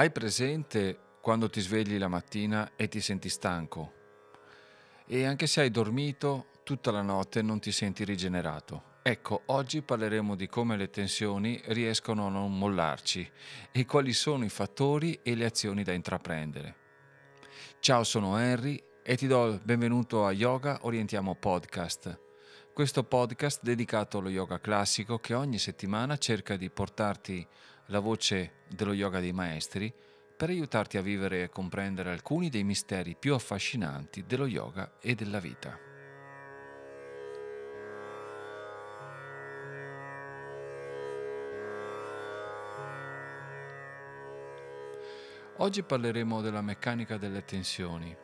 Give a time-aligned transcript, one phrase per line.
[0.00, 3.92] Hai presente quando ti svegli la mattina e ti senti stanco?
[5.04, 9.00] E anche se hai dormito tutta la notte non ti senti rigenerato.
[9.02, 13.30] Ecco, oggi parleremo di come le tensioni riescono a non mollarci
[13.70, 16.76] e quali sono i fattori e le azioni da intraprendere.
[17.80, 22.18] Ciao, sono Henry e ti do il benvenuto a Yoga Orientiamo Podcast.
[22.72, 27.46] Questo podcast dedicato allo yoga classico che ogni settimana cerca di portarti
[27.90, 29.92] la voce dello yoga dei maestri
[30.36, 35.40] per aiutarti a vivere e comprendere alcuni dei misteri più affascinanti dello yoga e della
[35.40, 35.78] vita.
[45.56, 48.16] Oggi parleremo della meccanica delle tensioni.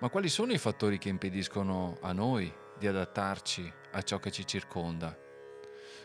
[0.00, 4.44] Ma quali sono i fattori che impediscono a noi di adattarci a ciò che ci
[4.44, 5.27] circonda?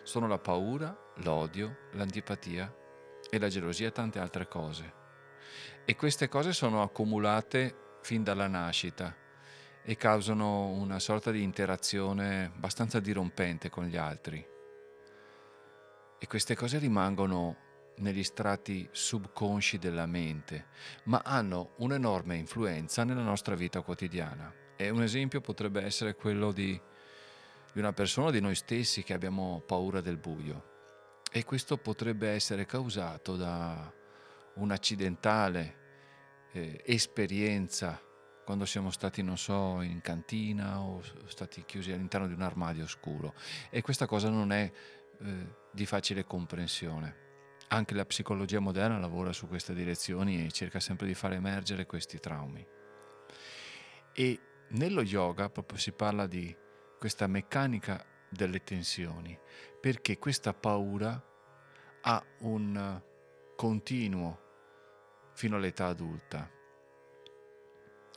[0.04, 2.74] Sono la paura, l'odio, l'antipatia
[3.30, 5.02] e la gelosia e tante altre cose.
[5.86, 9.16] E queste cose sono accumulate fin dalla nascita
[9.82, 14.46] e causano una sorta di interazione abbastanza dirompente con gli altri.
[16.20, 17.58] E queste cose rimangono
[17.98, 20.68] negli strati subconsci della mente,
[21.06, 24.54] ma hanno un'enorme influenza nella nostra vita quotidiana.
[24.76, 26.80] E un esempio potrebbe essere quello di
[27.74, 30.72] di una persona di noi stessi che abbiamo paura del buio.
[31.32, 33.92] E questo potrebbe essere causato da
[34.56, 35.82] un'accidentale
[36.52, 38.00] eh, esperienza
[38.46, 43.34] quando siamo stati, non so, in cantina o stati chiusi all'interno di un armadio oscuro.
[43.70, 44.72] E questa cosa non è
[45.22, 47.22] eh, di facile comprensione.
[47.70, 52.20] Anche la psicologia moderna lavora su queste direzioni e cerca sempre di far emergere questi
[52.20, 52.64] traumi.
[54.14, 56.56] E nello yoga proprio si parla di
[57.04, 59.38] questa meccanica delle tensioni,
[59.82, 61.22] perché questa paura
[62.04, 63.02] ha un
[63.58, 64.40] continuo
[65.34, 66.50] fino all'età adulta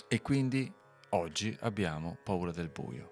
[0.07, 0.73] e quindi
[1.09, 3.11] oggi abbiamo paura del buio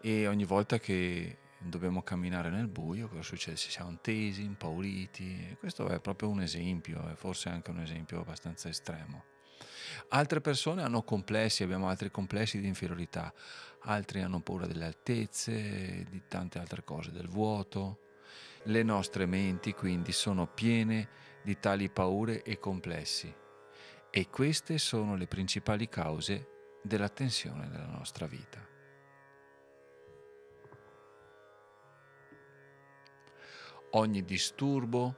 [0.00, 3.56] e ogni volta che dobbiamo camminare nel buio cosa succede?
[3.56, 9.24] Si siamo tesi, impauriti questo è proprio un esempio, forse anche un esempio abbastanza estremo.
[10.08, 13.32] Altre persone hanno complessi, abbiamo altri complessi di inferiorità,
[13.80, 18.00] altri hanno paura delle altezze, di tante altre cose, del vuoto.
[18.64, 21.08] Le nostre menti quindi sono piene
[21.42, 23.34] di tali paure e complessi
[24.10, 28.66] e queste sono le principali cause della tensione nella nostra vita.
[33.92, 35.16] Ogni disturbo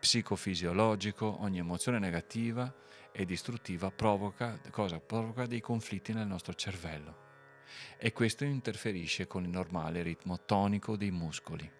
[0.00, 2.72] psicofisiologico, ogni emozione negativa
[3.12, 4.60] e distruttiva provoca,
[5.04, 7.28] provoca dei conflitti nel nostro cervello
[7.96, 11.70] e questo interferisce con il normale ritmo tonico dei muscoli.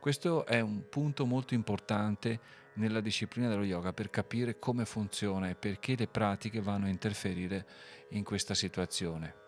[0.00, 5.54] Questo è un punto molto importante nella disciplina dello yoga per capire come funziona e
[5.54, 7.66] perché le pratiche vanno a interferire
[8.10, 9.40] in questa situazione.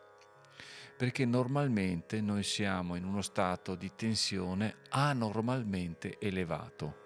[0.96, 7.02] Perché normalmente noi siamo in uno stato di tensione anormalmente elevato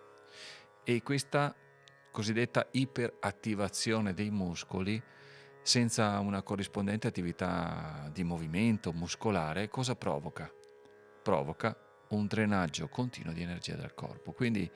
[0.85, 1.55] e questa
[2.10, 5.02] cosiddetta iperattivazione dei muscoli
[5.62, 10.50] senza una corrispondente attività di movimento muscolare, cosa provoca?
[11.22, 11.76] Provoca
[12.08, 14.32] un drenaggio continuo di energia dal corpo.
[14.32, 14.70] Quindi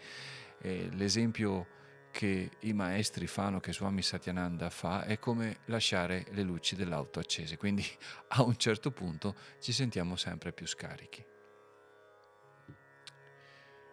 [0.60, 6.76] eh, l'esempio che i maestri fanno, che Swami Satyananda fa, è come lasciare le luci
[6.76, 7.56] dell'auto accese.
[7.56, 7.84] Quindi
[8.28, 11.24] a un certo punto ci sentiamo sempre più scarichi.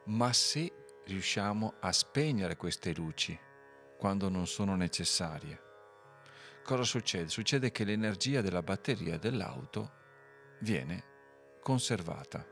[0.06, 3.38] Ma se riusciamo a spegnere queste luci
[3.98, 5.62] quando non sono necessarie,
[6.64, 7.30] cosa succede?
[7.30, 9.92] Succede che l'energia della batteria dell'auto
[10.60, 11.04] viene
[11.62, 12.46] conservata.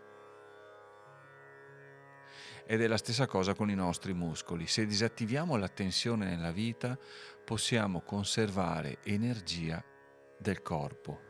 [2.66, 4.68] Ed è la stessa cosa con i nostri muscoli.
[4.68, 6.97] Se disattiviamo la tensione nella vita,
[7.46, 9.81] possiamo conservare energia
[10.38, 11.22] del corpo.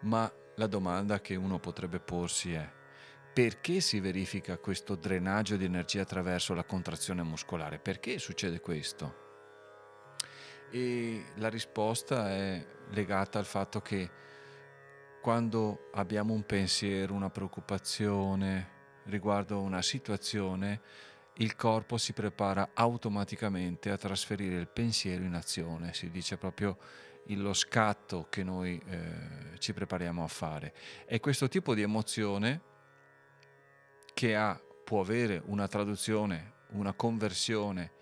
[0.00, 2.68] Ma la domanda che uno potrebbe porsi è,
[3.32, 7.78] perché si verifica questo drenaggio di energia attraverso la contrazione muscolare?
[7.78, 9.26] Perché succede questo?
[10.70, 14.10] E la risposta è legata al fatto che
[15.22, 20.80] quando abbiamo un pensiero, una preoccupazione riguardo una situazione,
[21.34, 26.76] il corpo si prepara automaticamente a trasferire il pensiero in azione, si dice proprio
[27.36, 30.74] lo scatto che noi eh, ci prepariamo a fare.
[31.06, 32.62] E questo tipo di emozione
[34.14, 37.92] che ha, può avere una traduzione, una conversione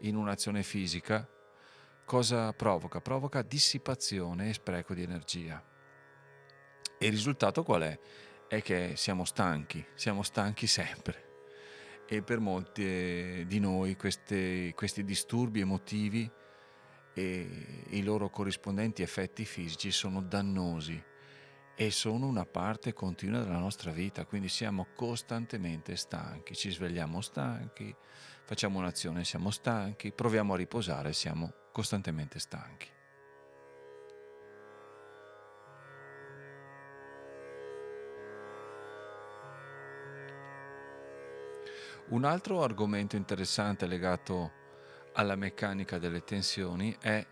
[0.00, 1.28] in un'azione fisica,
[2.04, 3.00] cosa provoca?
[3.00, 5.62] Provoca dissipazione e spreco di energia.
[6.98, 7.98] E il risultato qual è?
[7.98, 8.24] È
[8.56, 11.32] è che siamo stanchi, siamo stanchi sempre
[12.06, 16.30] e per molti di noi questi, questi disturbi emotivi
[17.14, 21.02] e i loro corrispondenti effetti fisici sono dannosi
[21.76, 27.94] e sono una parte continua della nostra vita, quindi siamo costantemente stanchi, ci svegliamo stanchi,
[28.44, 32.92] facciamo un'azione, siamo stanchi, proviamo a riposare, siamo costantemente stanchi.
[42.06, 44.62] Un altro argomento interessante legato
[45.14, 47.26] alla meccanica delle tensioni è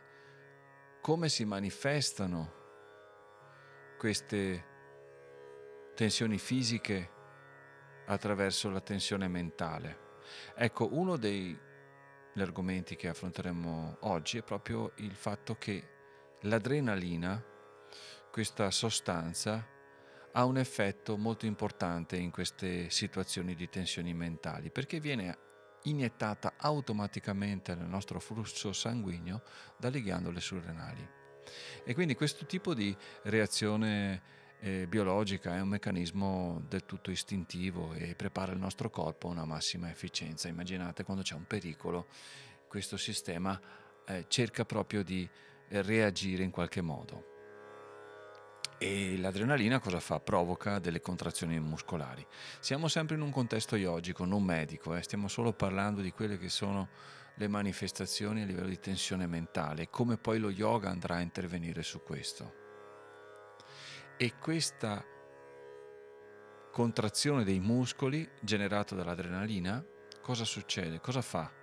[1.00, 2.61] come si manifestano
[3.99, 4.70] queste
[5.94, 7.11] tensioni fisiche
[8.06, 10.11] attraverso la tensione mentale.
[10.55, 11.58] Ecco, uno degli
[12.37, 15.88] argomenti che affronteremo oggi è proprio il fatto che
[16.43, 17.43] l'adrenalina,
[18.31, 19.69] questa sostanza,
[20.35, 25.50] ha un effetto molto importante in queste situazioni di tensioni mentali perché viene
[25.84, 29.43] iniettata automaticamente nel nostro flusso sanguigno
[29.76, 31.08] dalle ghiandole surrenali.
[31.84, 38.14] E quindi questo tipo di reazione eh, biologica è un meccanismo del tutto istintivo e
[38.14, 40.49] prepara il nostro corpo a una massima efficienza.
[40.49, 42.06] Immaginate quando c'è un pericolo,
[42.69, 43.61] questo sistema
[44.06, 45.28] eh, cerca proprio di
[45.69, 47.31] eh, reagire in qualche modo.
[48.84, 50.19] E l'adrenalina cosa fa?
[50.19, 52.26] Provoca delle contrazioni muscolari.
[52.58, 55.02] Siamo sempre in un contesto yogico, non medico, eh?
[55.02, 56.88] stiamo solo parlando di quelle che sono
[57.37, 62.02] le manifestazioni a livello di tensione mentale, come poi lo yoga andrà a intervenire su
[62.02, 62.55] questo.
[64.17, 65.05] E questa
[66.73, 69.81] contrazione dei muscoli generata dall'adrenalina,
[70.20, 70.99] cosa succede?
[70.99, 71.62] Cosa fa?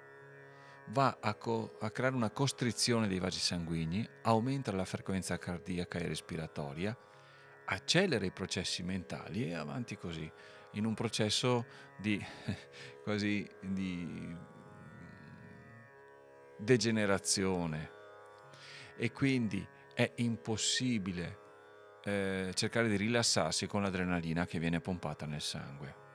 [0.91, 6.07] Va a, co- a creare una costrizione dei vasi sanguigni, aumenta la frequenza cardiaca e
[6.07, 6.97] respiratoria,
[7.65, 10.31] accelera i processi mentali e avanti così,
[10.73, 11.65] in un processo
[11.97, 12.19] di
[13.03, 14.35] quasi di
[16.57, 17.91] degenerazione.
[18.97, 21.37] E quindi è impossibile
[22.03, 26.08] eh, cercare di rilassarsi con l'adrenalina che viene pompata nel sangue.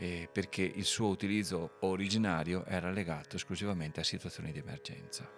[0.00, 5.28] Eh, perché il suo utilizzo originario era legato esclusivamente a situazioni di emergenza.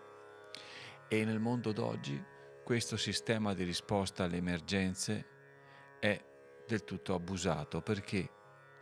[1.08, 2.22] E nel mondo d'oggi
[2.62, 5.26] questo sistema di risposta alle emergenze
[5.98, 6.22] è
[6.66, 8.30] del tutto abusato perché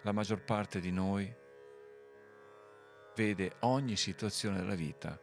[0.03, 1.33] la maggior parte di noi
[3.15, 5.19] vede ogni situazione della vita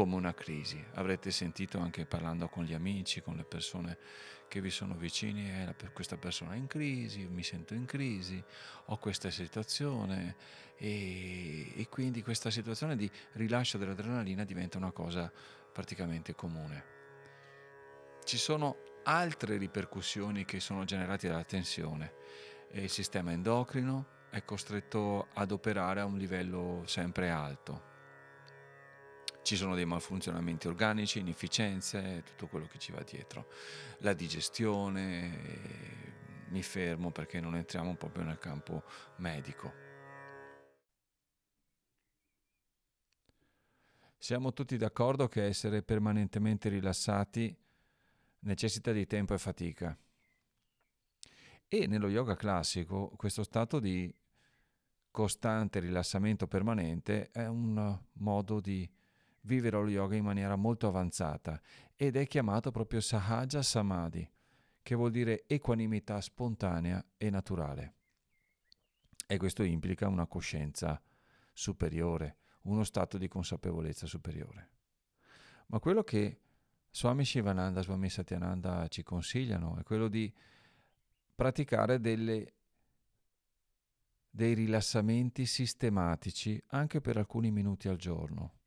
[0.00, 0.82] come una crisi.
[0.94, 3.98] Avrete sentito anche parlando con gli amici, con le persone
[4.48, 8.42] che vi sono vicini, eh, questa persona è in crisi, mi sento in crisi,
[8.86, 10.36] ho questa situazione
[10.78, 15.30] e, e quindi questa situazione di rilascio dell'adrenalina diventa una cosa
[15.70, 16.84] praticamente comune
[18.24, 22.12] ci sono altre ripercussioni che sono generate dalla tensione.
[22.72, 27.89] Il sistema endocrino è costretto ad operare a un livello sempre alto.
[29.50, 33.48] Ci sono dei malfunzionamenti organici, inefficienze, tutto quello che ci va dietro.
[33.98, 38.84] La digestione, mi fermo perché non entriamo proprio nel campo
[39.16, 39.72] medico.
[44.18, 47.52] Siamo tutti d'accordo che essere permanentemente rilassati
[48.42, 49.98] necessita di tempo e fatica.
[51.66, 54.14] E nello yoga classico questo stato di
[55.10, 58.88] costante rilassamento permanente è un modo di
[59.42, 61.60] vivere lo yoga in maniera molto avanzata
[61.96, 64.28] ed è chiamato proprio Sahaja Samadhi,
[64.82, 67.94] che vuol dire equanimità spontanea e naturale.
[69.26, 71.00] E questo implica una coscienza
[71.52, 74.70] superiore, uno stato di consapevolezza superiore.
[75.66, 76.40] Ma quello che
[76.90, 80.32] Swami Shivananda, Swami Satyananda ci consigliano è quello di
[81.34, 82.54] praticare delle,
[84.28, 88.59] dei rilassamenti sistematici anche per alcuni minuti al giorno.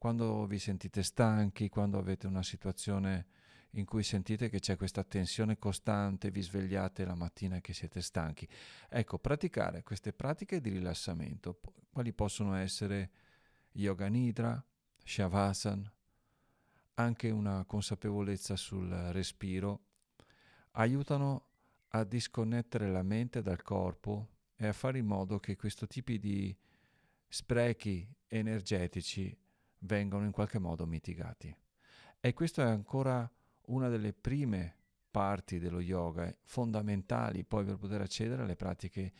[0.00, 3.26] Quando vi sentite stanchi, quando avete una situazione
[3.72, 8.48] in cui sentite che c'è questa tensione costante, vi svegliate la mattina che siete stanchi.
[8.88, 13.10] Ecco, praticare queste pratiche di rilassamento, quali possono essere
[13.72, 14.64] Yoga Nidra,
[15.04, 15.92] Shavasana,
[16.94, 19.82] anche una consapevolezza sul respiro,
[20.70, 21.48] aiutano
[21.88, 26.56] a disconnettere la mente dal corpo e a fare in modo che questo tipo di
[27.28, 29.36] sprechi energetici
[29.80, 31.54] vengano in qualche modo mitigati.
[32.20, 33.30] E questa è ancora
[33.66, 34.76] una delle prime
[35.10, 39.12] parti dello yoga, fondamentali poi per poter accedere alle pratiche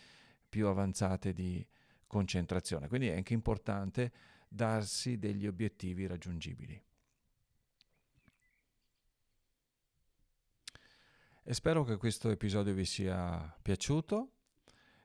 [0.49, 1.67] più avanzate di
[2.07, 2.89] concentrazione.
[2.89, 4.13] Quindi è anche importante
[4.49, 6.83] darsi degli obiettivi raggiungibili.
[11.43, 14.33] E spero che questo episodio vi sia piaciuto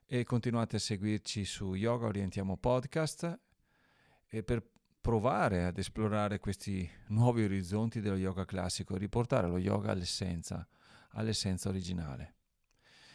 [0.05, 3.39] e continuate a seguirci su Yoga Orientiamo Podcast
[4.27, 4.61] e per
[5.05, 10.67] provare ad esplorare questi nuovi orizzonti dello yoga classico, riportare lo yoga all'essenza,
[11.09, 12.37] all'essenza originale.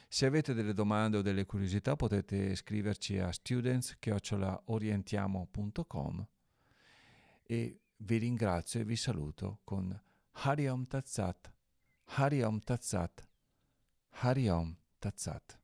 [0.07, 6.29] Se avete delle domande o delle curiosità potete scriverci a students.orientiamo.com
[7.43, 11.53] e vi ringrazio e vi saluto con Hari Om Tatsat,
[12.05, 13.27] Hari Om Tatsat,
[14.11, 15.60] Hari Om Tatsat.